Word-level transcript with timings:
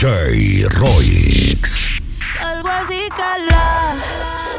DJ 0.00 0.68
Roix. 0.76 1.90
Algo 2.40 2.68
así, 2.68 3.00
cala. 3.16 3.96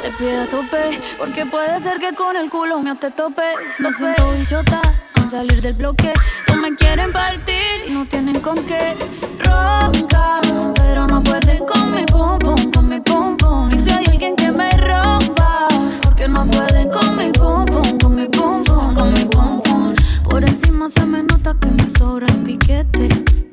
Te 0.01 0.11
pido 0.11 0.41
a 0.41 0.45
tope, 0.47 0.99
porque 1.17 1.45
puede 1.45 1.79
ser 1.79 1.97
que 1.97 2.13
con 2.13 2.35
el 2.35 2.49
culo 2.49 2.81
me 2.81 2.93
te 2.97 3.09
tope. 3.09 3.53
Me 3.77 3.89
siento 3.93 4.31
bichota, 4.31 4.81
sin 5.05 5.29
salir 5.29 5.61
del 5.61 5.75
bloque. 5.75 6.11
No 6.49 6.57
me 6.57 6.75
quieren 6.75 7.13
partir 7.13 7.87
y 7.87 7.91
no 7.91 8.05
tienen 8.05 8.41
con 8.41 8.61
qué. 8.65 8.97
Ronca, 9.39 10.41
pero 10.75 11.07
no 11.07 11.23
pueden 11.23 11.65
con 11.65 11.89
mi 11.89 12.05
pum 12.05 12.37
pum, 12.37 12.71
con 12.73 12.89
mi 12.89 12.99
pum 12.99 13.37
pum. 13.37 13.69
Y 13.71 13.79
si 13.79 13.91
hay 13.91 14.03
alguien 14.09 14.35
que 14.35 14.51
me 14.51 14.69
rompa, 14.71 15.69
porque 16.03 16.27
no 16.27 16.45
pueden 16.47 16.89
con 16.89 17.15
mi 17.15 17.31
pum 17.31 17.65
pum, 17.65 17.97
con 17.97 18.15
mi 18.15 18.27
pum 18.27 18.61
pum, 18.65 18.93
con 18.93 19.13
mi 19.13 19.23
pum 19.23 19.61
pum. 19.61 19.95
Por 20.21 20.43
encima 20.43 20.89
se 20.89 21.05
me 21.05 21.23
nota 21.23 21.55
que 21.61 21.67
me 21.67 21.87
sobra 21.87 22.27
el 22.27 22.43
piquete. 22.43 23.48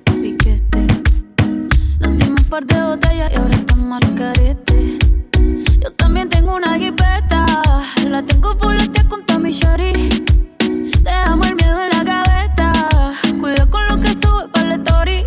Par 2.51 2.65
de 2.65 2.81
botellas 2.81 3.33
y 3.33 3.36
ahora 3.36 3.57
estamos 3.57 4.00
al 4.03 4.14
carete. 4.14 4.99
Yo 5.82 5.91
también 5.93 6.29
tengo 6.29 6.54
una 6.54 6.79
jipeta, 6.79 7.45
la 8.09 8.23
tengo 8.23 8.57
full 8.59 8.77
con 9.09 9.27
Tommy 9.27 9.50
Shari. 9.50 9.93
Dejamos 11.03 11.46
el 11.49 11.57
miedo 11.57 11.82
en 11.82 11.90
la 11.90 12.04
gaveta, 12.04 12.73
cuida 13.40 13.67
con 13.67 13.89
lo 13.89 14.01
que 14.01 14.09
sube 14.09 14.49
para 14.53 14.68
la 14.68 14.75
story. 14.77 15.25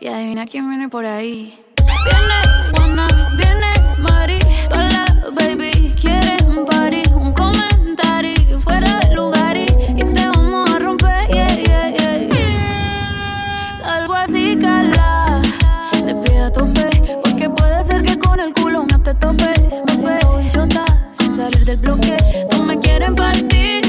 Y 0.00 0.08
adivina 0.08 0.46
quién 0.46 0.68
viene 0.70 0.88
por 0.88 1.04
ahí. 1.04 1.58
Viene 1.76 2.74
Juana, 2.74 3.06
viene 3.36 3.72
Mari, 3.98 4.38
todas 4.70 4.92
las 4.94 5.34
baby 5.34 5.94
quieren 6.00 6.64
party. 6.64 7.11
Te 19.12 19.26
tope. 19.26 19.52
Me 19.86 19.96
siento 19.96 20.36
bichota, 20.38 20.84
sin 21.12 21.36
salir 21.36 21.64
del 21.64 21.76
bloque. 21.78 22.16
No 22.52 22.64
me 22.64 22.78
quieren 22.78 23.14
partir, 23.14 23.82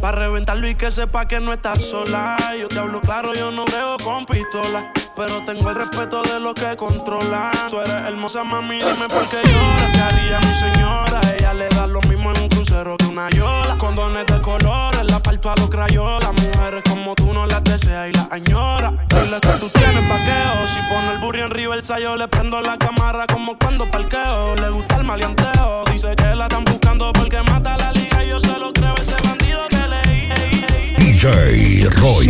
Pa' 0.00 0.12
reventarlo 0.12 0.68
y 0.68 0.74
que 0.76 0.90
sepa 0.92 1.26
que 1.26 1.40
no 1.40 1.52
estás 1.52 1.82
sola. 1.82 2.36
Yo 2.58 2.68
te 2.68 2.78
hablo 2.78 3.00
claro, 3.00 3.34
yo 3.34 3.50
no 3.50 3.64
veo 3.64 3.96
con 4.02 4.24
pistola. 4.24 4.92
Pero 5.16 5.44
tengo 5.44 5.68
el 5.70 5.74
respeto 5.74 6.22
de 6.22 6.38
los 6.38 6.54
que 6.54 6.76
controlan. 6.76 7.50
Tú 7.68 7.80
eres 7.80 7.92
hermosa, 7.92 8.44
mami, 8.44 8.78
dime 8.78 9.08
por 9.08 9.28
qué 9.28 9.36
lloras. 9.44 9.90
¿Qué 9.92 10.00
haría 10.00 10.38
mi 10.38 10.54
señora? 10.54 11.20
Ella 11.36 11.52
le 11.52 11.68
da 11.68 11.86
lo 11.88 12.00
mismo 12.02 12.30
en 12.32 12.42
un 12.42 12.48
crucero 12.48 12.96
que 12.96 13.06
una 13.06 13.28
yola. 13.30 13.76
Condones 13.76 14.24
de 14.28 14.40
colores, 14.40 15.04
la 15.04 15.18
parto 15.20 15.50
a 15.50 15.56
los 15.56 15.68
crayolas. 15.68 16.32
Mujeres 16.32 16.82
como 17.08 17.14
tú 17.14 17.32
no 17.32 17.46
las 17.46 17.64
deseas 17.64 18.10
y 18.10 18.12
las 18.12 18.30
añora. 18.30 18.92
Dile 19.08 19.40
que 19.40 19.48
tú 19.60 19.70
tienes 19.70 20.04
paqueo. 20.10 20.66
Si 20.66 20.80
pone 20.92 21.12
el 21.14 21.18
burro 21.18 21.44
en 21.44 21.50
Riverside, 21.50 22.02
yo 22.02 22.16
le 22.16 22.28
prendo 22.28 22.60
la 22.60 22.76
cámara 22.76 23.26
como 23.26 23.56
cuando 23.56 23.90
parqueo. 23.90 24.54
Le 24.56 24.68
gusta 24.68 24.96
el 24.96 25.04
maleanteo. 25.04 25.84
Dice 25.90 26.14
que 26.14 26.34
la 26.34 26.44
están 26.44 26.64
buscando 26.64 27.10
porque 27.14 27.40
mata 27.44 27.78
la 27.78 27.92
liga. 27.92 28.22
Y 28.24 28.28
yo 28.28 28.38
se 28.38 28.58
lo 28.58 28.74
creo, 28.74 28.94
ese 28.96 29.14
bandido 29.24 29.60
que 29.70 29.88
leí. 29.88 30.28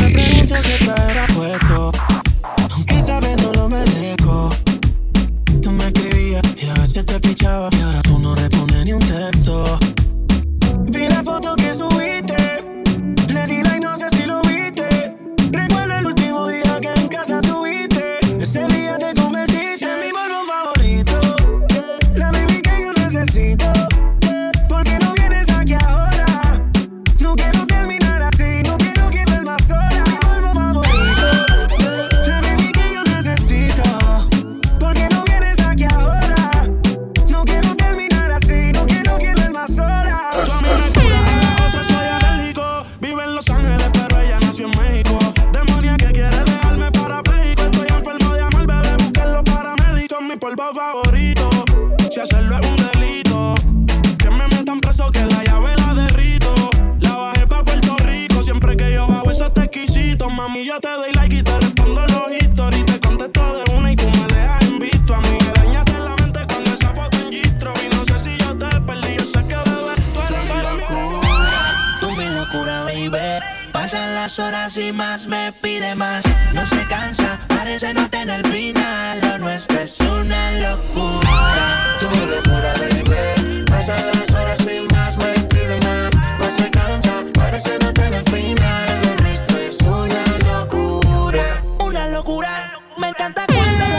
DJ 0.06 0.46
traerá 0.84 1.26
puesto, 1.34 1.92
aunque 2.70 3.00
sabes 3.00 3.36
no 3.42 3.52
lo 3.54 3.68
merezco. 3.68 4.50
Tú 5.60 5.72
me 5.72 5.86
escribías 5.86 6.42
y 6.56 6.68
a 6.68 6.74
veces 6.74 7.04
te 7.04 7.18
pichaba 7.18 7.68
y 7.72 7.82
ahora 7.82 8.00
tú 8.02 8.16
no 8.20 8.36
respondes 8.36 8.84
ni 8.84 8.92
un 8.92 9.00
texto. 9.00 9.37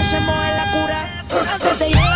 Hacemos 0.09 0.43
en 0.43 0.57
la 0.57 0.71
cura. 0.71 1.23
Antes 1.53 1.79
de 1.79 2.08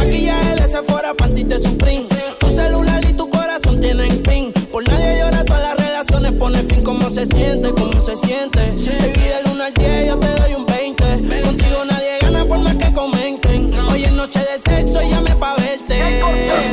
Maquillaje 0.00 0.54
de 0.56 0.66
Sephora, 0.66 1.12
panty 1.12 1.44
de 1.44 1.58
Supreme. 1.58 2.06
Tu 2.38 2.48
celular 2.48 3.02
y 3.06 3.12
tu 3.12 3.28
corazón 3.28 3.80
tienen 3.80 4.22
pin. 4.22 4.50
Por 4.72 4.82
nadie 4.88 5.18
llora, 5.18 5.44
todas 5.44 5.62
las 5.62 5.76
relaciones 5.76 6.32
pone 6.32 6.62
fin. 6.62 6.82
¿Cómo 6.82 7.10
se 7.10 7.26
siente? 7.26 7.70
¿Cómo 7.74 8.00
se 8.00 8.16
siente? 8.16 8.60
Baby, 8.60 9.26
del 9.28 9.52
1 9.52 9.62
al 9.62 9.74
10 9.74 10.08
yo 10.08 10.18
te 10.18 10.28
doy 10.40 10.54
un 10.54 10.64
20. 10.64 11.04
Contigo 11.44 11.84
nadie 11.84 12.18
gana 12.22 12.46
por 12.46 12.60
más 12.60 12.76
que 12.76 12.90
comenten. 12.94 13.74
Hoy 13.92 14.04
es 14.04 14.12
noche 14.12 14.38
de 14.38 14.58
sexo, 14.58 15.02
llame 15.02 15.36
pa' 15.36 15.54
verte. 15.56 15.98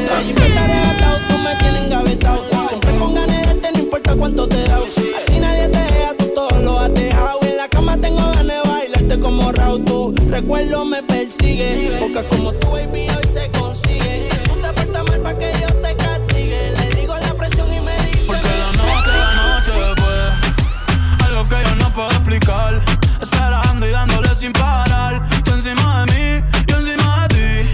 La 0.09 0.21
jipeta 0.25 0.63
arrebatado, 0.63 1.17
tú 1.27 1.37
me 1.39 1.55
tienes 1.57 1.81
engavetado. 1.81 2.45
Siempre 2.69 2.97
con 2.97 3.13
ganas 3.13 3.41
de 3.41 3.45
darte, 3.45 3.71
no 3.73 3.79
importa 3.79 4.15
cuánto 4.15 4.47
te 4.47 4.63
da. 4.63 4.77
A 4.77 5.25
ti 5.25 5.39
nadie 5.41 5.67
te 5.67 5.79
deja, 5.79 6.13
tú 6.17 6.27
todo 6.33 6.59
lo 6.61 6.79
has 6.79 6.93
dejado. 6.93 7.39
En 7.41 7.57
la 7.57 7.67
cama 7.67 7.97
tengo 7.97 8.23
ganas 8.35 8.63
de 8.63 8.69
bailarte 8.69 9.19
como 9.19 9.51
Raúl. 9.51 9.83
Tu 9.83 10.15
recuerdo 10.29 10.85
me 10.85 11.03
persigue. 11.47 11.97
Porque 11.99 12.27
como 12.27 12.53
tú, 12.53 12.71
baby, 12.71 13.07
hoy 13.09 13.27
se 13.27 13.49
consigue. 13.51 14.29
Tú 14.45 14.55
te 14.55 14.73
portas 14.73 15.03
mal 15.09 15.21
pa' 15.21 15.37
que 15.37 15.51
Dios 15.57 15.81
te 15.81 15.95
castigue. 15.95 16.71
Le 16.71 16.89
digo 16.95 17.17
la 17.17 17.33
presión 17.33 17.71
y 17.71 17.79
me 17.79 17.95
dice. 17.97 18.25
Porque 18.27 18.47
la 18.47 18.71
noche, 18.83 19.11
la 19.11 19.33
noche 19.35 20.01
fue 20.01 21.27
algo 21.27 21.49
que 21.49 21.55
yo 21.63 21.75
no 21.75 21.93
puedo 21.93 22.09
explicar. 22.09 22.81
Esperando 23.21 23.87
y 23.87 23.91
dándole 23.91 24.35
sin 24.35 24.51
parar. 24.53 25.27
Tú 25.43 25.51
encima 25.51 26.05
de 26.05 26.13
mí, 26.13 26.45
yo 26.67 26.77
encima 26.77 27.27
de 27.27 27.35
ti. 27.35 27.69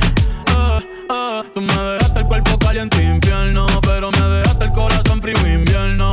Eh, 0.48 0.80
eh. 1.10 1.44
Tú 1.54 1.62
me 1.62 1.74
dejaste 1.74 2.20
el 2.20 2.26
cuerpo 2.26 2.58
caliente 2.60 3.04
infierno, 3.04 3.68
pero 3.82 4.12
me 4.12 4.22
dejaste 4.22 4.66
el 4.66 4.72
corazón 4.72 5.22
frío 5.22 5.38
invierno. 5.48 6.12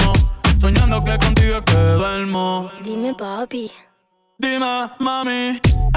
Soñando 0.58 1.02
que 1.04 1.18
contigo 1.18 1.56
es 1.56 1.62
que 1.62 1.74
duermo. 1.74 2.70
Dime, 2.82 3.14
papi. 3.14 3.70
Dime, 4.38 4.90
mami, 4.98 5.59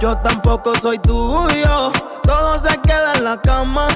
yo 0.00 0.16
tampoco 0.18 0.74
soy 0.76 0.98
tuyo. 0.98 1.92
Todo 2.24 2.58
se 2.58 2.76
queda 2.78 3.14
en 3.16 3.24
la 3.24 3.40
cama. 3.40 3.88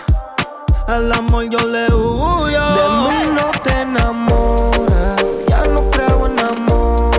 El 0.86 1.10
amor 1.12 1.48
yo 1.48 1.60
le 1.66 1.86
huyo. 1.86 2.60
De 2.60 2.88
mí 3.08 3.34
no 3.34 3.50
te 3.62 3.80
enamoras, 3.80 5.24
ya 5.48 5.64
no 5.64 5.90
creo 5.90 6.26
en 6.26 6.38
amor. 6.38 7.10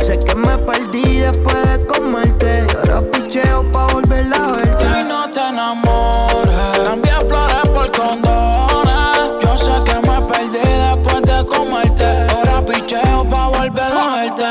Sé 0.00 0.18
que 0.18 0.34
me 0.34 0.56
perdí 0.56 1.18
después 1.18 1.56
de 1.68 1.84
comerte. 1.84 2.66
Y 2.66 2.76
ahora 2.76 3.02
picheo 3.10 3.70
pa' 3.70 3.86
volver 3.88 4.32
a 4.32 4.52
verte. 4.52 4.84
Y 4.98 5.04
no 5.08 5.30
te 5.30 5.40
enamores. 5.40 6.78
Cambié 6.78 7.12
flores 7.28 7.68
por 7.68 7.92
condones. 7.92 9.18
Yo 9.42 9.58
sé 9.58 9.72
que 9.84 9.94
me 10.08 10.22
perdí 10.22 10.58
después 10.58 11.22
de 11.22 11.46
comerte. 11.46 12.26
Ahora 12.34 12.64
picheo 12.64 13.28
pa' 13.28 13.48
volver 13.48 13.92
a 13.92 14.14
verte. 14.16 14.44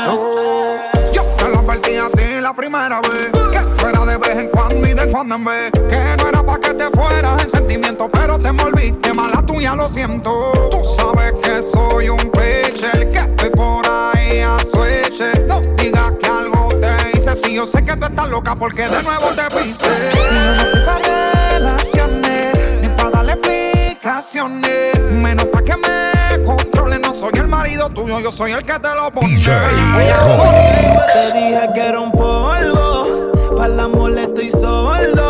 Yo 1.12 1.22
te 1.36 1.48
lo 1.48 1.58
advertí 1.58 1.96
a 1.96 2.08
ti 2.10 2.40
la 2.40 2.52
primera 2.54 3.00
vez. 3.00 3.32
Que 3.50 3.58
fuera 3.80 4.04
de 4.06 4.16
vez 4.18 4.36
en 4.36 4.48
cuando 4.50 4.86
y 4.86 4.94
de 4.94 5.10
cuando 5.10 5.34
en 5.34 5.44
vez. 5.44 5.72
Que 5.72 6.16
no 6.16 6.28
era 6.28 6.42
te 6.80 6.88
fueras 6.98 7.42
en 7.42 7.50
sentimiento, 7.50 8.08
pero 8.10 8.38
te 8.38 8.48
envolviste 8.48 9.12
mala 9.12 9.44
tuya, 9.44 9.74
lo 9.74 9.86
siento. 9.86 10.50
Tú 10.70 10.78
sabes 10.96 11.34
que 11.42 11.62
soy 11.62 12.08
un 12.08 12.30
pitcher, 12.30 13.12
que 13.12 13.18
estoy 13.18 13.50
por 13.50 13.86
ahí 13.86 14.40
a 14.40 14.56
switch. 14.60 15.20
No 15.46 15.60
digas 15.76 16.12
que 16.12 16.26
algo 16.26 16.70
te 16.80 17.18
hice, 17.18 17.36
si 17.36 17.52
yo 17.54 17.66
sé 17.66 17.84
que 17.84 17.94
tú 17.96 18.06
estás 18.06 18.30
loca 18.30 18.56
porque 18.56 18.88
de 18.88 19.02
nuevo 19.02 19.26
te 19.36 19.42
pise. 19.54 19.90
Yo 20.14 20.32
no 20.32 20.54
estoy 20.62 20.80
pa' 20.86 21.00
relaciones, 21.52 22.54
ni 22.80 22.88
pa' 22.88 23.10
darle 23.10 23.34
explicaciones. 23.34 24.98
Menos 25.10 25.44
pa' 25.46 25.62
que 25.62 25.76
me 25.76 26.44
controle, 26.44 26.98
no 26.98 27.12
soy 27.12 27.32
el 27.34 27.48
marido 27.48 27.90
tuyo, 27.90 28.20
yo 28.20 28.32
soy 28.32 28.52
el 28.52 28.64
que 28.64 28.78
te 28.78 28.94
lo 28.94 29.10
pone. 29.10 29.28
Te 29.28 29.34
dije 31.38 31.68
que 31.74 31.88
era 31.88 32.00
un 32.00 32.12
polvo, 32.12 33.32
para 33.54 33.74
el 33.74 33.80
amor 33.80 34.18
estoy 34.18 34.50
sordo. 34.50 35.29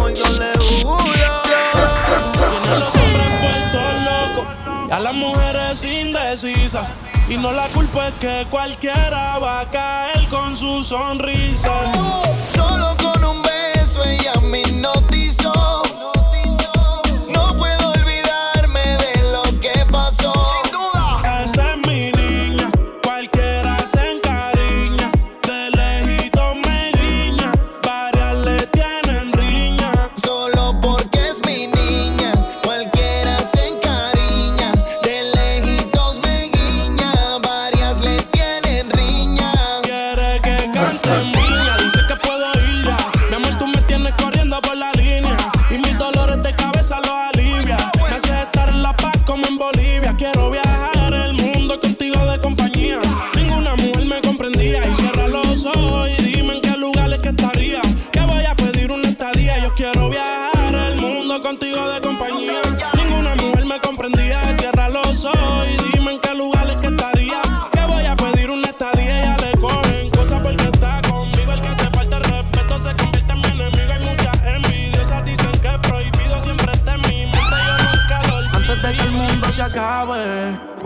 las 5.01 5.13
mujeres 5.13 5.83
indecisas. 5.83 6.91
Y 7.27 7.37
no 7.37 7.51
la 7.51 7.67
culpa 7.69 8.07
es 8.07 8.13
que 8.15 8.45
cualquiera 8.49 9.39
va 9.39 9.61
a 9.61 9.69
caer 9.69 10.27
con 10.29 10.55
su 10.55 10.83
sonrisa. 10.83 11.91
Solo 12.53 12.95
con 13.01 13.23
un 13.23 13.41
beso 13.41 14.03
ella 14.03 14.33
me 14.41 14.59
hipnotizó. 14.59 15.80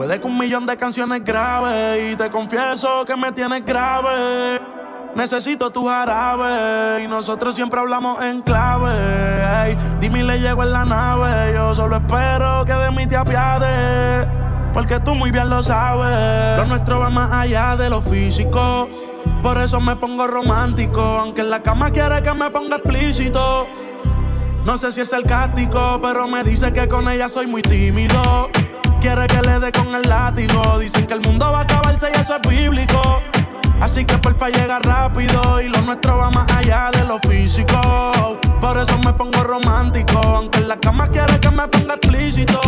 Puede 0.06 0.22
que 0.22 0.28
un 0.28 0.38
millón 0.38 0.68
de 0.68 0.78
canciones 0.78 1.24
graves. 1.24 2.14
Y 2.14 2.16
te 2.16 2.30
confieso 2.30 3.04
que 3.06 3.16
me 3.16 3.32
tienes 3.32 3.66
grave. 3.66 4.62
Necesito 5.16 5.72
tu 5.72 5.88
jarabe 5.88 7.04
y 7.04 7.08
nosotros 7.08 7.56
siempre 7.56 7.80
hablamos 7.80 8.22
en 8.22 8.42
clave. 8.42 9.76
Dime 10.00 10.24
le 10.24 10.40
llego 10.40 10.62
en 10.62 10.72
la 10.72 10.86
nave. 10.86 11.54
Yo 11.54 11.74
solo 11.74 11.96
espero 11.96 12.64
que 12.66 12.74
de 12.74 12.92
mí 12.92 13.08
te 13.08 13.16
apiades. 13.16 14.28
Porque 14.74 15.00
tú 15.00 15.16
muy 15.16 15.32
bien 15.32 15.50
lo 15.50 15.64
sabes. 15.64 16.60
Lo 16.60 16.66
nuestro 16.66 17.00
va 17.00 17.10
más 17.10 17.32
allá 17.32 17.76
de 17.76 17.90
lo 17.90 18.00
físico. 18.00 18.88
Por 19.42 19.58
eso 19.58 19.80
me 19.80 19.96
pongo 19.96 20.28
romántico. 20.28 21.02
Aunque 21.02 21.42
en 21.42 21.50
la 21.50 21.64
cama 21.64 21.90
quiere 21.90 22.22
que 22.22 22.34
me 22.34 22.52
ponga 22.52 22.76
explícito. 22.76 23.68
No 24.66 24.78
sé 24.78 24.92
si 24.92 25.02
es 25.02 25.10
sarcástico, 25.10 26.00
pero 26.00 26.28
me 26.28 26.44
dice 26.44 26.72
que 26.74 26.88
con 26.88 27.08
ella 27.08 27.28
soy 27.28 27.48
muy 27.48 27.64
tímido. 27.64 28.52
Quiere 29.06 29.28
que 29.28 29.40
le 29.44 29.60
dé 29.60 29.72
con 29.72 29.94
el 29.94 30.02
látigo. 30.10 30.80
Dicen 30.80 31.06
que 31.06 31.14
el 31.14 31.22
mundo 31.22 31.52
va 31.52 31.60
a 31.60 31.62
acabarse 31.62 32.10
y 32.12 32.20
eso 32.20 32.38
es 32.38 32.50
bíblico. 32.50 33.22
Así 33.80 34.04
que 34.04 34.18
porfa 34.18 34.50
llega 34.50 34.80
rápido 34.80 35.62
y 35.62 35.70
lo 35.70 35.80
nuestro 35.82 36.18
va 36.18 36.32
más 36.32 36.52
allá 36.52 36.90
de 36.92 37.06
lo 37.06 37.20
físico. 37.20 37.80
Por 38.60 38.80
eso 38.80 38.98
me 39.06 39.14
pongo 39.14 39.44
romántico, 39.44 40.18
aunque 40.18 40.58
en 40.58 40.70
la 40.70 40.80
cama 40.80 41.08
quiere 41.10 41.40
que 41.40 41.52
me 41.52 41.68
ponga 41.68 41.94
explícito. 41.94 42.60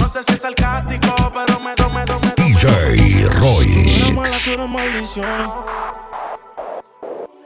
No 0.00 0.08
sé 0.08 0.22
si 0.22 0.32
es 0.32 0.40
sarcástico, 0.40 1.14
pero 1.34 1.60
me 1.60 1.74
do, 1.74 1.90
me 1.90 2.02
do, 2.06 2.18
me 2.20 2.30
do, 2.30 2.44
me 2.46 2.52
do. 2.54 2.58
DJ 2.58 3.26
Una 3.26 3.40
Royx. 3.40 4.16
mala 4.16 4.54
una 4.54 4.66
maldición. 4.68 5.52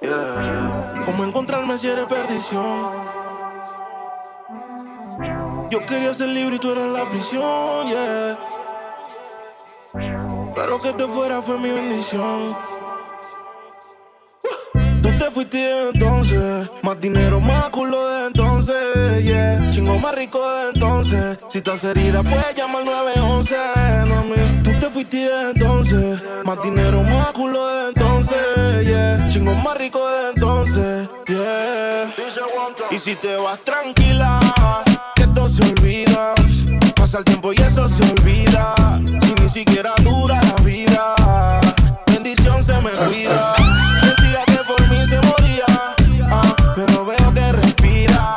Yeah. 0.01 1.03
¿Cómo 1.07 1.25
encontrarme 1.25 1.77
si 1.77 1.89
eres 1.89 2.07
perdición? 2.07 3.34
Yo 5.75 5.85
quería 5.87 6.15
ser 6.15 6.29
libre 6.29 6.55
y 6.55 6.59
tú 6.61 6.71
eras 6.71 6.87
la 6.87 7.05
prisión, 7.09 7.89
yeah. 7.89 8.39
Pero 10.55 10.81
que 10.81 10.93
te 10.93 11.05
fuera 11.05 11.43
fue 11.43 11.59
mi 11.59 11.69
bendición. 11.69 12.57
Tú 15.03 15.09
te 15.19 15.31
fuiste 15.33 15.89
entonces, 15.89 16.71
más 16.81 17.01
dinero, 17.01 17.41
más 17.41 17.71
culo 17.71 18.09
de 18.09 18.27
entonces, 18.29 19.25
yeah. 19.25 19.69
Chingo 19.73 19.99
más 19.99 20.15
rico 20.15 20.49
de 20.49 20.71
entonces. 20.75 21.39
Si 21.49 21.59
estás 21.59 21.83
herida, 21.83 22.23
puedes 22.23 22.55
llamar 22.55 22.83
al 22.83 22.85
911, 22.85 23.57
mami. 24.07 24.63
Tú 24.63 24.71
te 24.79 24.89
fuiste 24.91 25.29
entonces, 25.51 26.23
más 26.45 26.63
dinero, 26.63 27.03
más 27.03 27.33
culo 27.33 27.67
de 27.67 27.89
entonces, 27.89 28.87
yeah. 28.87 29.29
Chingo 29.29 29.53
más 29.57 29.77
rico 29.77 30.09
de 30.09 30.29
entonces, 30.37 31.09
yeah. 31.27 32.07
Y 32.93 32.99
si 33.01 33.17
te 33.17 33.35
vas 33.39 33.59
tranquila, 33.59 34.39
Pasa 37.15 37.21
el 37.21 37.25
tiempo 37.27 37.53
y 37.53 37.57
eso 37.59 37.89
se 37.89 38.03
olvida. 38.03 38.75
Si 39.23 39.35
ni 39.41 39.49
siquiera 39.49 39.93
dura 40.03 40.41
la 40.43 40.65
vida, 40.65 41.15
bendición 42.09 42.61
se 42.61 42.73
me 42.81 42.91
cuida. 42.91 43.55
Decía 44.03 44.43
que 44.47 44.59
por 44.67 44.89
mí 44.89 45.07
se 45.07 45.21
moría, 45.21 45.65
ah, 46.29 46.57
pero 46.75 47.07
veo 47.07 47.33
que 47.33 47.53
respiras. 47.53 48.35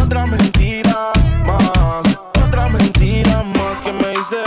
Otra 0.00 0.26
mentira 0.26 1.10
más, 1.44 2.18
otra 2.40 2.68
mentira 2.68 3.42
más 3.42 3.80
que 3.80 3.94
me 3.94 4.10
dices. 4.10 4.38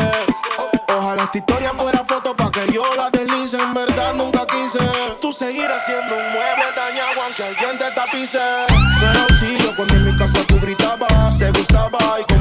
Ojalá 0.87 1.23
esta 1.23 1.37
historia 1.39 1.73
fuera 1.75 2.05
foto 2.05 2.33
pa' 2.33 2.51
que 2.51 2.71
yo 2.71 2.85
la 2.95 3.09
deslice. 3.09 3.57
En 3.57 3.73
verdad 3.73 4.13
nunca 4.13 4.45
quise. 4.47 4.79
Tú 5.19 5.33
seguirás 5.33 5.85
siendo 5.85 6.15
un 6.15 6.31
mueble 6.31 6.65
dañado 6.73 7.19
aunque 7.25 7.43
alguien 7.43 7.77
te 7.77 7.91
tapice. 7.93 8.39
Pero 9.01 9.59
yo 9.59 9.75
cuando 9.75 9.93
en 9.93 10.05
mi 10.05 10.17
casa 10.17 10.39
tú 10.47 10.57
gritabas, 10.61 11.37
te 11.37 11.51
gustaba 11.51 11.99
y 12.21 12.32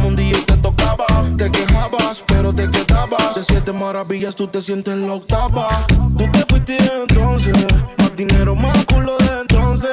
te 1.42 1.50
quejabas. 1.50 2.22
pero 2.26 2.52
te 2.52 2.70
quedabas. 2.70 3.34
De 3.34 3.42
siete 3.42 3.72
maravillas 3.72 4.36
tú 4.36 4.46
te 4.46 4.62
sientes 4.62 4.96
la 4.96 5.14
octava. 5.14 5.86
Tú 6.16 6.24
te 6.30 6.44
fuiste 6.48 6.76
entonces, 6.76 7.54
más 7.98 8.14
dinero, 8.16 8.54
más 8.54 8.84
culo 8.86 9.16
de 9.18 9.40
entonces, 9.40 9.90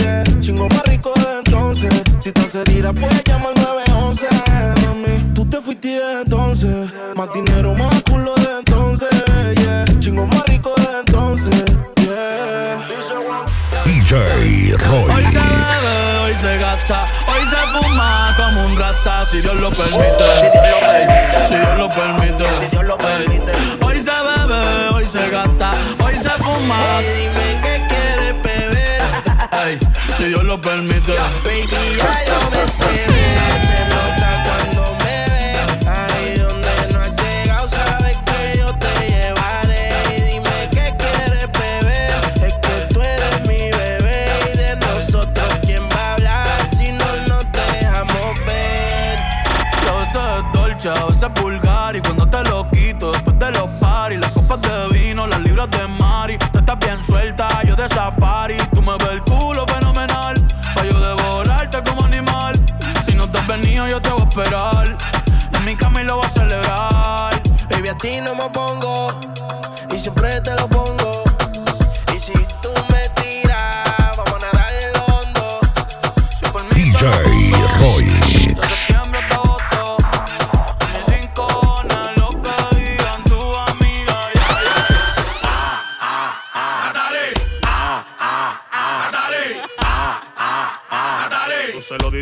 yeah. 0.00 0.24
Chingo 0.40 0.68
más 0.68 0.82
rico 0.84 1.12
de 1.14 1.38
entonces. 1.38 1.92
Si 2.20 2.30
estás 2.30 2.54
herida, 2.54 2.92
puedes 2.92 3.22
llamar 3.24 3.52
911, 3.56 4.26
mami. 4.86 5.34
Tú 5.34 5.44
te 5.44 5.60
fuiste 5.60 6.00
entonces, 6.22 6.90
más 7.14 7.32
dinero, 7.32 7.74
más 7.74 8.02
culo 8.02 8.34
de 8.34 8.37
DJ 14.08 14.14
Hoy 14.14 15.22
se 15.26 15.38
bebe, 15.38 16.18
hoy 16.24 16.32
se 16.32 16.56
gasta, 16.56 17.04
hoy 17.26 17.44
se 17.44 17.56
fuma 17.78 18.34
como 18.38 18.64
un 18.64 18.78
rata, 18.78 19.26
si 19.26 19.42
Dios 19.42 19.54
lo 19.56 19.70
permite. 19.70 20.24
Si 21.46 21.54
Dios 21.54 21.78
lo 21.78 21.90
permite. 21.90 22.44
Si 22.62 22.70
Dios 22.70 22.84
lo 22.84 22.96
permite. 22.96 23.52
Hoy 23.82 24.00
se 24.00 24.10
bebe, 24.10 24.88
hoy 24.94 25.06
se 25.06 25.28
gasta, 25.28 25.74
hoy 26.02 26.16
se 26.16 26.30
fuma. 26.30 26.78
Dime 27.18 27.60
qué 27.62 27.86
quieres 27.86 28.42
beber. 28.42 29.02
Si 30.16 30.24
Dios 30.24 30.42
lo 30.42 30.58
permite. 30.58 31.12
Baby, 31.44 31.98
ya 31.98 32.24
yo 32.24 32.50
me 32.50 32.62
enteré. 32.62 33.27
A 50.86 51.04
veces 51.06 51.24
es 51.24 51.42
vulgar 51.42 51.96
Y 51.96 52.00
cuando 52.00 52.26
te 52.28 52.42
lo 52.44 52.68
quito 52.70 53.10
después 53.12 53.38
de 53.38 53.50
los 53.52 53.68
paris 53.80 54.20
Las 54.20 54.32
copas 54.32 54.60
de 54.60 54.98
vino, 54.98 55.26
las 55.26 55.40
libras 55.40 55.70
de 55.70 55.86
Mari 55.98 56.38
Tú 56.38 56.58
estás 56.58 56.78
bien 56.78 57.02
suelta, 57.02 57.48
yo 57.64 57.74
de 57.74 57.88
safari 57.88 58.56
Tú 58.74 58.82
me 58.82 58.92
ves 58.98 59.10
el 59.12 59.22
culo 59.22 59.66
fenomenal 59.66 60.36
Pa' 60.74 60.84
yo 60.84 61.00
devorarte 61.00 61.82
como 61.82 62.04
animal 62.04 62.54
Si 63.04 63.14
no 63.14 63.30
te 63.30 63.38
has 63.38 63.46
venido 63.46 63.88
yo 63.88 64.00
te 64.00 64.10
voy 64.10 64.22
a 64.22 64.28
esperar 64.28 64.98
En 65.54 65.64
mi 65.64 65.74
cama 65.74 66.02
lo 66.02 66.16
voy 66.16 66.26
a 66.26 66.30
celebrar 66.30 67.48
Baby, 67.70 67.88
a 67.90 67.94
ti 67.94 68.20
no 68.20 68.34
me 68.34 68.48
pongo. 68.50 69.08
Y 69.94 69.98
siempre 69.98 70.40
te 70.40 70.54
lo 70.54 70.66
pongo. 70.68 71.37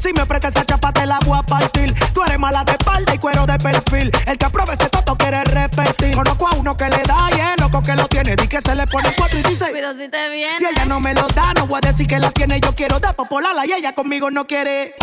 Si 0.00 0.12
me 0.12 0.26
prestas 0.26 0.54
esa 0.54 0.64
chapa, 0.64 0.92
te 0.92 1.06
la 1.06 1.18
voy 1.24 1.38
a 1.38 1.42
partir. 1.42 1.94
Tú 2.12 2.22
eres 2.22 2.38
mala 2.38 2.64
de 2.64 2.72
espalda 2.72 3.14
y 3.14 3.18
cuero 3.18 3.46
de 3.46 3.58
perfil. 3.58 4.10
El 4.26 4.38
que 4.38 4.46
apruebe 4.46 4.74
ese 4.74 4.88
toto 4.88 5.16
quiere 5.16 5.42
repetir. 5.44 6.14
Conozco 6.14 6.48
a 6.48 6.54
uno 6.56 6.76
que 6.76 6.88
le 6.88 7.02
da 7.02 7.28
y 7.36 7.40
el 7.40 7.60
loco 7.60 7.82
que 7.82 7.94
lo 7.94 8.06
tiene. 8.08 8.36
Di 8.36 8.46
que 8.48 8.60
se 8.60 8.74
le 8.74 8.86
pone 8.86 9.12
cuatro 9.16 9.38
y 9.38 9.42
dice. 9.42 9.70
Cuidado 9.70 9.94
si 9.98 10.08
te 10.08 10.30
viene. 10.30 10.58
Si 10.58 10.64
ella 10.64 10.84
no 10.84 11.00
me 11.00 11.14
lo 11.14 11.26
da, 11.28 11.52
no 11.54 11.66
voy 11.66 11.80
a 11.82 11.88
decir 11.88 12.06
que 12.06 12.18
la 12.18 12.30
tiene. 12.30 12.60
Yo 12.60 12.74
quiero 12.74 13.00
dar 13.00 13.14
popolarla 13.16 13.66
y 13.66 13.72
ella 13.72 13.94
conmigo 13.94 14.30
no 14.30 14.46
quiere. 14.46 14.94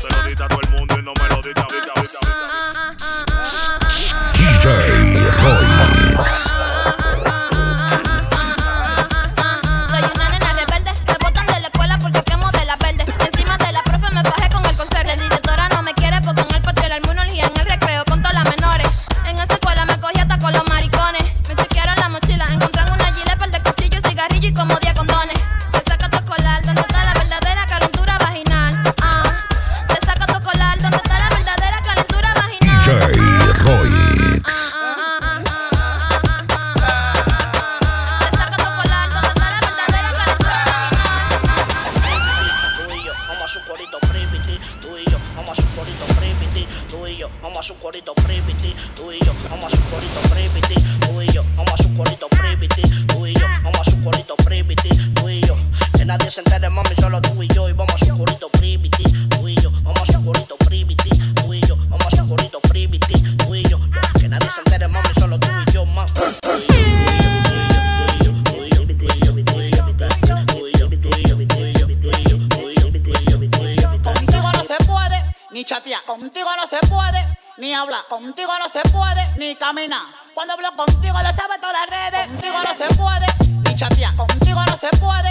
Se 0.00 0.08
lo 0.08 0.22
diste 0.26 0.44
a 0.44 0.48
todo 0.48 0.60
el 0.62 0.70
mundo 0.70 0.94
y 0.98 1.02
no 1.02 1.12
me 1.20 1.28
lo 1.28 1.36
diste. 1.42 1.60
DJ 4.36 5.30
Royce. 5.42 7.29
Vamos 45.36 45.58
a 45.58 45.62
un 45.62 45.68
corito 45.76 46.04
privity. 46.18 46.66
Tú 46.90 47.06
y 47.06 47.16
yo, 47.16 47.30
vamos 47.42 47.68
a 47.68 47.72
un 47.72 47.78
corito 47.78 48.14
privity. 48.14 48.74
Tú 48.96 49.12
y 49.12 49.18
yo, 49.24 49.32
vamos 49.50 49.72
a 49.72 49.76
un 49.76 49.82
corito 49.90 50.20
privity. 50.30 50.74
Tú 51.00 51.22
y 51.22 51.26
yo, 51.32 51.44
vamos 51.56 51.80
a 51.80 51.86
un 51.86 51.96
corito 51.96 52.28
privity. 52.28 52.82
Tú 53.06 53.26
y 53.26 53.34
yo, 53.34 53.46
vamos 53.62 53.88
a 53.88 53.90
un 53.90 54.04
corito 54.04 54.36
privity. 54.36 54.88
Tú 55.14 55.28
y 55.28 55.40
yo, 55.42 55.56
que 55.96 56.04
nadie 56.04 56.30
se 56.30 56.40
entere, 56.40 56.68
mami, 56.70 56.94
solo 56.98 57.20
tú 57.20 57.42
y 57.42 57.48
yo. 57.48 57.68
Y 57.68 57.72
vamos 57.72 58.02
a 58.02 58.12
un 58.12 58.18
corito 58.18 58.48
privity. 58.50 59.04
Tú 59.28 59.48
y 59.48 59.54
yo, 59.56 59.70
vamos 59.82 60.08
a 60.10 60.18
un 60.18 60.24
corito 60.24 60.56
privity. 60.56 61.19
Contigo 78.08 78.52
no 78.58 78.68
se 78.68 78.80
puede 78.90 79.34
ni 79.38 79.54
caminar. 79.56 80.02
Cuando 80.34 80.54
hablo 80.54 80.68
contigo 80.76 81.14
lo 81.22 81.32
sabe 81.34 81.58
todas 81.60 81.76
las 81.80 81.88
redes. 81.88 82.28
Contigo 82.28 82.56
no 82.62 82.74
se 82.74 82.94
puede 82.94 83.26
ni 83.68 83.74
chatear, 83.74 84.14
contigo 84.16 84.62
no 84.66 84.76
se 84.76 84.88
puede 84.98 85.29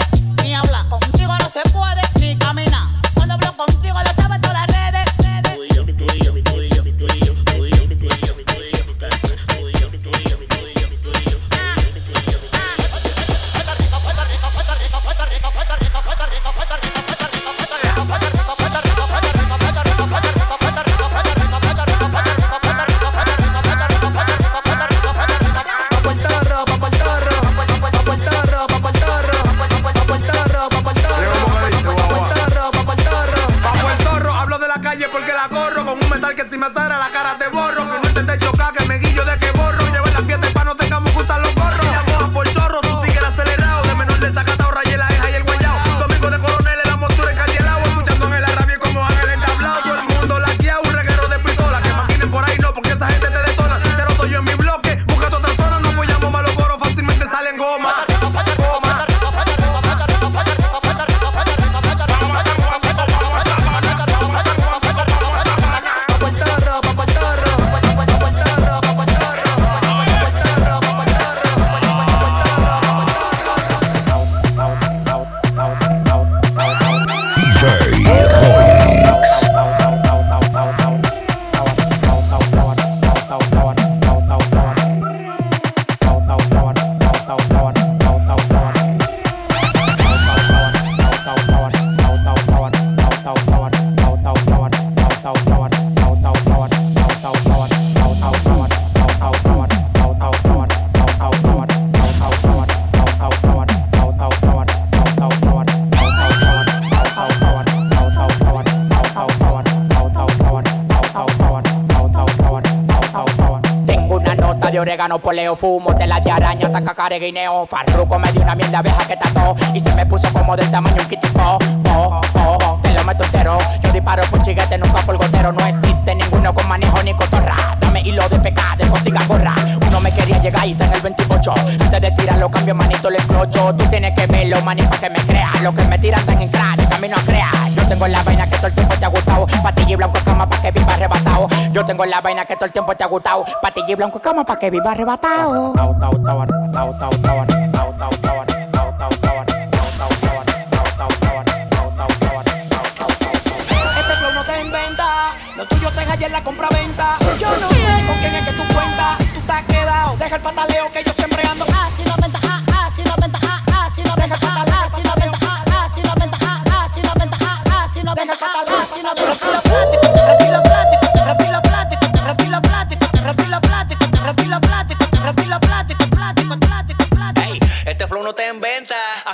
orégano, 114.80 115.18
poleo, 115.18 115.54
fumo, 115.56 115.94
tela 115.94 116.20
de 116.20 116.30
araña, 116.30 116.70
taca 116.72 117.08
guineo. 117.08 117.66
Farruco 117.66 118.18
me 118.18 118.32
dio 118.32 118.42
una 118.42 118.54
mierda 118.54 118.82
vieja 118.82 119.06
que 119.06 119.16
tató 119.16 119.54
y 119.74 119.80
se 119.80 119.94
me 119.94 120.06
puso 120.06 120.32
como 120.32 120.56
del 120.56 120.70
tamaño 120.70 121.02
un 121.02 121.08
kitipo. 121.08 121.40
Oh, 121.42 121.58
oh, 121.88 122.20
oh, 122.34 122.78
te 122.82 122.92
lo 122.92 123.04
meto 123.04 123.24
entero. 123.24 123.58
Yo 123.82 123.92
disparo 123.92 124.22
por 124.30 124.42
chiguete, 124.42 124.78
nunca 124.78 125.02
por 125.02 125.16
gotero. 125.16 125.52
No 125.52 125.66
existe 125.66 126.14
ninguno 126.14 126.54
con 126.54 126.66
manejo 126.68 127.02
ni 127.02 127.14
cotorra. 127.14 127.76
Dame 127.80 128.00
hilo 128.00 128.28
de 128.28 128.38
pecado, 128.40 128.88
consiga 128.88 129.24
gorra. 129.26 129.54
Uno 129.86 130.00
me 130.00 130.12
quería 130.12 130.38
llegar 130.38 130.66
y 130.66 130.72
está 130.72 130.86
en 130.86 130.92
el 130.94 131.00
28. 131.00 131.54
Antes 131.80 132.00
de 132.00 132.10
tirarlo, 132.12 132.50
cambio 132.50 132.74
manito, 132.74 133.10
le 133.10 133.18
explocho. 133.18 133.74
Tú 133.74 133.84
tienes 133.88 134.14
que 134.14 134.26
verlo, 134.26 134.60
manito, 134.62 134.98
que 134.98 135.10
me 135.10 135.20
crea. 135.20 135.52
Lo 135.62 135.74
que 135.74 135.84
me 135.84 135.98
tiran 135.98 136.24
tan 136.24 136.40
en 136.40 136.48
crack, 136.48 136.88
camino 136.88 137.16
a 137.16 137.20
crear. 137.20 137.79
Tengo 137.90 138.06
la 138.06 138.22
vaina 138.22 138.46
que 138.46 138.56
todo 138.56 138.68
el 138.68 138.72
tiempo 138.72 138.94
te 138.94 139.04
ha 139.04 139.08
gustado. 139.08 139.46
Patilla 139.64 139.90
y 139.90 139.96
blanco 139.96 140.20
cama 140.24 140.48
para 140.48 140.62
que 140.62 140.70
viva 140.70 140.94
arrebatado. 140.94 141.48
Yo 141.72 141.84
tengo 141.84 142.06
la 142.06 142.20
vaina 142.20 142.44
que 142.44 142.54
todo 142.54 142.66
el 142.66 142.72
tiempo 142.72 142.94
te 142.94 143.02
ha 143.02 143.08
gustado. 143.08 143.44
Patilla 143.60 143.90
y 143.90 143.94
blanco 143.96 144.20
cama 144.20 144.44
para 144.44 144.60
que 144.60 144.70
viva 144.70 144.92
arrebatado. 144.92 145.72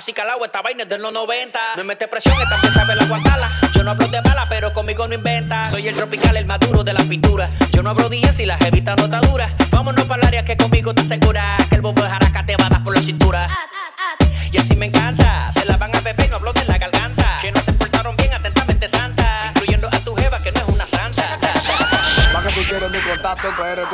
Así 0.07 0.15
esta 0.45 0.63
vaina 0.63 0.85
es 0.85 0.89
de 0.89 0.99
los 0.99 1.13
90. 1.13 1.59
No 1.75 1.83
me 1.83 1.89
mete 1.89 2.07
presión, 2.07 2.41
esta 2.41 2.61
pieza 2.61 2.79
sabe 2.79 2.95
la 2.95 3.03
aguantarla. 3.03 3.51
Yo 3.75 3.83
no 3.83 3.91
hablo 3.91 4.07
de 4.07 4.21
bala, 4.21 4.47
pero 4.49 4.73
conmigo 4.73 5.09
no 5.09 5.15
inventa. 5.15 5.69
Soy 5.69 5.89
el 5.89 5.97
tropical, 5.97 6.37
el 6.37 6.47
maduro 6.47 6.85
de 6.85 6.93
la 6.93 7.03
pintura. 7.03 7.51
Yo 7.73 7.83
no 7.83 7.91
abro 7.91 8.09
10 8.09 8.39
y 8.39 8.47
la 8.47 8.57
jevita 8.57 8.95
no 8.95 9.07
está 9.07 9.19
dura. 9.19 9.53
Vámonos 9.69 10.05
para 10.05 10.23
el 10.23 10.29
área 10.29 10.45
que 10.45 10.57
conmigo 10.57 10.95
te 10.95 11.03
asegura. 11.03 11.57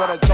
Tú 0.02 0.32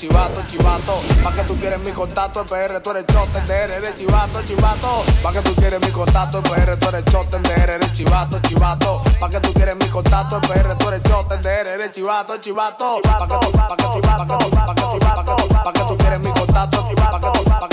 chivato, 0.00 0.42
chivato. 0.48 1.00
Pa' 1.22 1.32
que 1.32 1.42
tú 1.44 1.56
quieres 1.58 1.78
mi 1.80 1.92
contacto 1.92 2.44
PR, 2.46 2.80
tú 2.80 2.90
eres 2.90 3.04
chote 3.06 3.38
en 3.38 3.46
DR, 3.46 3.70
eres 3.70 3.94
chivato, 3.94 4.42
chivato. 4.46 5.04
Pa' 5.22 5.32
que 5.32 5.40
tú 5.42 5.54
quieres 5.54 5.80
mi 5.80 5.90
contacto 5.90 6.42
PR, 6.42 6.76
tú 6.76 6.88
eres 6.88 7.04
chote 7.04 7.36
en 7.36 7.42
DR, 7.42 7.70
eres 7.74 7.92
chivato, 7.92 8.40
chivato. 8.40 9.02
Pa' 9.20 9.28
que 9.28 9.40
tú 9.40 9.52
quieres 9.52 9.76
mi 9.76 9.86
contacto 9.88 10.40
PR, 10.40 10.74
tú 10.78 10.88
eres 10.88 11.02
chote 11.02 11.34
en 11.34 11.42
DR, 11.42 11.68
eres 11.68 11.92
chivato, 11.92 12.36
chivato. 12.38 13.00
Pa' 13.02 13.28
que 13.28 13.34
tú, 13.46 13.52
pa' 13.52 13.76
que 13.76 13.82
tú, 13.84 14.00
pa' 14.00 14.26
que 14.26 14.44
tú, 14.44 14.50
pa' 14.50 14.74
que 14.74 14.82
tú, 14.82 14.98
pa' 14.98 15.24
que 15.24 15.42
tú, 15.42 15.48
pa' 15.48 15.72
que 15.72 15.80
tú 15.80 15.98
quieres 15.98 16.20
mi 16.20 16.32
contacto, 16.32 16.88
pa' 16.96 17.20
que 17.20 17.38
tú, 17.38 17.44
pa' 17.44 17.69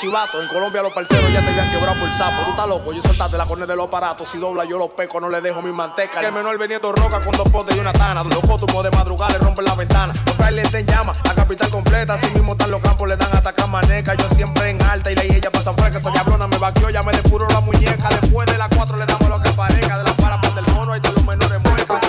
chivato. 0.00 0.40
En 0.40 0.48
Colombia 0.48 0.82
los 0.82 0.92
parceros 0.92 1.30
ya 1.30 1.40
te 1.42 1.50
habían 1.50 1.70
quebrado 1.70 2.00
por 2.00 2.10
sapo. 2.12 2.42
Tú 2.44 2.50
estás 2.50 2.66
loco, 2.66 2.92
yo 2.92 3.02
soltaste 3.02 3.36
la 3.36 3.44
cornea 3.44 3.66
de 3.66 3.76
los 3.76 3.86
aparatos. 3.86 4.28
Si 4.28 4.38
dobla 4.38 4.64
yo 4.64 4.78
los 4.78 4.90
peco, 4.90 5.20
no 5.20 5.28
le 5.28 5.42
dejo 5.42 5.60
mi 5.60 5.72
manteca. 5.72 6.20
Que 6.20 6.26
el 6.26 6.32
menor 6.32 6.58
vendiendo 6.58 6.90
roca 6.92 7.22
con 7.22 7.32
dos 7.36 7.50
potes 7.52 7.76
y 7.76 7.78
una 7.78 7.92
tana. 7.92 8.24
Los 8.24 8.40
cótumos 8.40 8.82
de 8.82 8.90
madrugada 8.90 9.32
le 9.32 9.38
rompen 9.38 9.64
la 9.64 9.74
ventana. 9.74 10.14
Los 10.24 10.36
trailers 10.36 10.72
en 10.72 10.86
llama, 10.86 11.14
la 11.24 11.34
capital 11.34 11.68
completa. 11.68 12.14
Así 12.14 12.30
mismo 12.30 12.52
están 12.52 12.70
los 12.70 12.80
campos, 12.80 13.08
le 13.08 13.16
dan 13.16 13.30
hasta 13.32 13.66
maneca. 13.66 14.14
Yo 14.14 14.28
siempre 14.30 14.70
en 14.70 14.82
alta 14.82 15.12
y 15.12 15.14
la 15.16 15.22
ella 15.22 15.50
pasa 15.52 15.74
fresca. 15.74 15.98
Esa 15.98 16.10
diablona 16.10 16.46
me 16.46 16.56
vaqueó, 16.56 16.88
ya 16.88 17.02
me 17.02 17.12
depuro 17.12 17.46
la 17.48 17.60
muñeca. 17.60 18.08
Después 18.20 18.46
de 18.46 18.56
las 18.56 18.68
cuatro 18.74 18.96
le 18.96 19.04
damos 19.04 19.28
lo 19.28 19.42
que 19.42 19.50
parezca. 19.50 19.98
De 19.98 20.04
la 20.04 20.14
para 20.14 20.38
del 20.38 20.74
mono, 20.74 20.92
ahí 20.92 20.96
están 20.96 21.14
los 21.14 21.24
menores 21.24 21.60
muecas. 21.62 22.00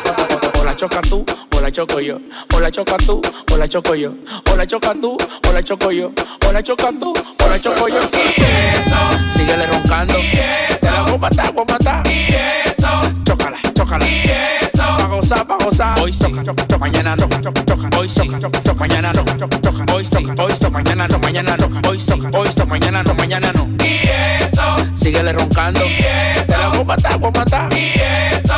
O 0.57 0.63
la 0.63 0.75
choca 0.77 1.01
tú, 1.01 1.25
o 1.61 1.63
la 1.63 1.71
choco 1.71 1.99
yo. 1.99 2.19
O 2.55 2.59
la 2.59 2.71
choca 2.71 2.97
tú, 2.97 3.21
o 3.51 3.57
la 3.57 3.67
choco 3.67 3.93
yo. 3.93 4.15
O 4.51 4.55
la 4.55 4.65
choca 4.65 4.95
tú, 4.99 5.15
o 5.47 5.51
la 5.51 5.61
choco 5.61 5.91
yo. 5.91 6.11
O 6.47 6.51
la 6.51 6.63
choca 6.63 6.89
tú, 6.99 7.13
o 7.13 7.47
la 7.47 7.61
choco 7.61 7.87
yo. 7.87 7.99
Y 8.13 8.41
eso. 8.41 9.31
Síguele 9.31 9.67
roncando. 9.67 10.17
Y 10.17 10.39
eso. 10.39 10.79
Te 10.79 10.85
la 10.87 11.03
voy 11.03 11.13
a 11.13 11.17
matar, 11.19 11.53
voy 11.53 11.65
a 11.67 11.73
matar. 11.73 12.07
Y 12.07 12.33
eso. 12.33 12.87
Chócala, 13.25 13.57
chócala. 13.75 14.07
Y 14.07 14.23
eso. 14.63 14.97
Pa' 14.97 15.05
gozar, 15.05 15.45
pa' 15.45 15.57
gozar. 15.63 15.99
Hoy 15.99 16.11
sí, 16.11 16.25
choca, 16.43 16.55
choca, 16.55 16.77
mañana 16.79 17.15
no. 17.15 17.29
Choca, 17.29 17.63
choca. 17.63 17.97
Hoy 17.97 18.09
sí, 18.09 18.31
choca, 18.39 18.63
choca, 18.63 18.73
mañana 18.73 19.13
no. 19.13 19.23
Choca, 19.23 19.61
choca. 19.61 19.93
Hoy 19.93 20.05
sí, 20.05 20.27
hoy 20.39 20.53
sí, 20.55 20.69
mañana 20.71 21.07
no, 21.07 21.19
mañana 21.19 21.57
no. 21.57 21.69
Hoy 21.87 21.99
sí, 21.99 22.13
hoy 22.33 22.49
sí, 22.51 22.65
mañana 22.65 23.03
no, 23.03 23.13
mañana 23.13 23.53
no. 23.53 23.69
Y 23.85 24.07
eso. 24.43 24.75
Síguele 24.95 25.31
roncando. 25.33 25.85
Y 25.85 25.93
eso. 26.39 26.45
Te 26.47 26.57
la 26.57 26.69
voy 26.69 26.81
a 26.81 26.85
matar, 26.85 27.19
voy 27.19 27.31
a 27.35 27.39
matar. 27.39 27.73
Y 27.77 27.93
eso. 27.99 28.50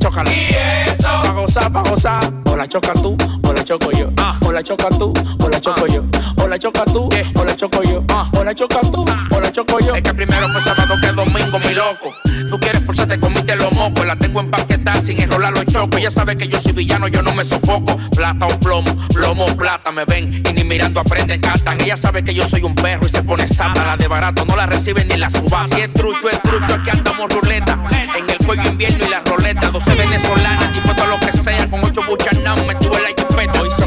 Chócala. 0.00 0.32
Y 0.32 0.48
eso. 0.88 1.02
Pa' 1.02 1.32
gozar, 1.32 1.72
pa' 1.72 1.82
gozar. 1.82 2.32
O 2.46 2.56
la 2.56 2.66
choca 2.66 2.92
tú, 2.94 3.16
o 3.42 3.52
la 3.52 3.64
choco 3.64 3.90
yo. 3.92 4.10
O 4.44 4.52
la 4.52 4.62
choca 4.62 4.88
tú, 4.90 5.12
o 5.38 5.48
la 5.48 5.60
choco 5.60 5.86
yo. 5.86 6.04
O 6.36 6.48
la 6.48 6.58
choca 6.58 6.84
tú, 6.84 7.08
o 7.34 7.44
la 7.44 7.54
choco 7.54 7.82
yo. 7.82 8.04
O 8.32 8.44
la 8.44 8.54
choca 8.54 8.80
tú, 8.80 9.04
o 9.30 9.40
la 9.40 9.52
choco 9.52 9.78
yo. 9.80 9.94
Es 9.94 10.02
que 10.02 10.14
primero 10.14 10.48
fue 10.48 10.60
sábado 10.62 10.94
que 11.00 11.08
domingo, 11.12 11.58
mi 11.60 11.74
loco. 11.74 12.12
Tú 12.50 12.58
quieres 12.58 12.84
forzarte, 12.84 13.20
comiste 13.20 13.54
los 13.56 13.72
mocos. 13.72 14.04
La 14.04 14.16
tengo 14.16 14.40
empaquetada 14.40 15.00
sin 15.00 15.20
enrolar 15.20 15.52
los 15.52 15.66
chocos. 15.66 16.00
Ya 16.00 16.10
sabes 16.10 16.36
que 16.36 16.48
yo 16.48 16.60
soy 16.60 16.72
villano, 16.72 17.06
yo 17.08 17.22
no 17.22 17.34
me 17.34 17.44
sofoco. 17.44 17.96
Plata 18.16 18.46
o 18.46 18.60
plomo, 18.60 18.94
plomo 19.14 19.44
o 19.44 19.56
plata 19.56 19.92
me 19.92 20.04
ven. 20.04 20.42
Y 20.48 20.52
ni 20.52 20.64
mirando 20.64 21.00
aprenden, 21.00 21.40
catan. 21.40 21.80
Ella 21.80 21.96
sabe 21.96 22.24
que 22.24 22.34
yo 22.34 22.42
soy 22.48 22.62
un 22.62 22.74
perro 22.74 23.06
y 23.06 23.10
se 23.10 23.22
pone 23.22 23.46
santa. 23.46 23.84
La 23.84 23.96
de 23.96 24.08
barato 24.08 24.44
no 24.44 24.56
la 24.56 24.66
reciben 24.66 25.08
ni 25.08 25.16
la 25.16 25.30
suba. 25.30 25.66
Si 25.68 25.80
es 25.80 25.92
trucho, 25.92 26.28
es 26.28 26.42
trucho, 26.42 26.74
aquí 26.74 26.90
andamos 26.90 27.30
ruleta. 27.30 27.78
En 28.16 28.28
el 28.28 28.38
cuello 28.44 28.68
invierno 28.68 29.04
y 29.06 29.08
la 29.08 29.20
roleta. 29.20 29.70
12 29.70 29.89
venezolanas, 29.94 30.72
dispuesto 30.72 31.02
a 31.02 31.06
lo 31.06 31.20
que 31.20 31.32
sea. 31.38 31.70
Con 31.70 31.84
ocho 31.84 32.02
buchanas, 32.06 32.64
me 32.64 32.74
tuve 32.76 33.00
la 33.00 33.14
chupeta. 33.14 33.60
Hoy 33.60 33.70
sí, 33.70 33.84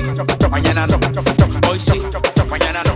mañana 0.50 0.88
no. 0.88 1.00
Hoy 1.70 1.80
sí, 1.80 2.02
mañana 2.50 2.84
no. 2.84 2.94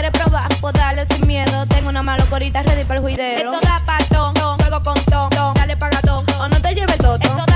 quieres 0.00 0.12
probar, 0.12 0.46
pues 0.60 0.74
dale 0.74 1.04
sin 1.06 1.26
miedo. 1.26 1.66
Tengo 1.66 1.88
una 1.88 2.04
mala 2.04 2.24
corita 2.26 2.62
ready 2.62 2.84
para 2.84 2.96
el 2.96 3.02
juidero. 3.02 3.52
Esto 3.52 3.66
da 3.66 3.82
patón, 3.84 4.32
juego 4.58 4.82
con 4.82 5.04
ton, 5.06 5.54
dale 5.54 5.76
pagatón. 5.76 6.24
O 6.38 6.48
no 6.48 6.60
te 6.60 6.72
lleve 6.74 6.96
el. 6.98 7.47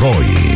Roy. 0.00 0.47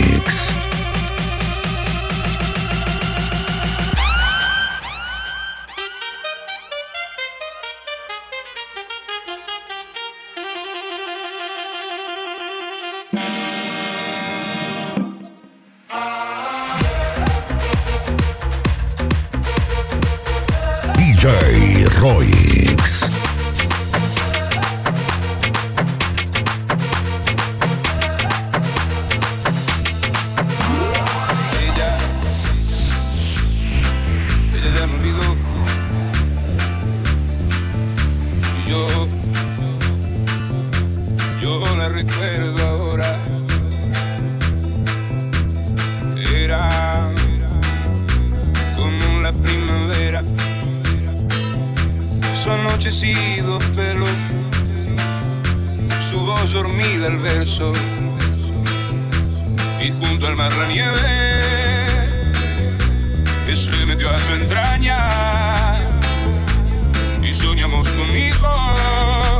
la 60.37 60.67
nieve 60.67 62.09
que 63.47 63.55
se 63.55 63.85
metió 63.85 64.09
a 64.11 64.19
su 64.19 64.33
entraña 64.33 65.09
y 67.23 67.35
soñamos 67.35 67.89
conmigo. 67.91 69.32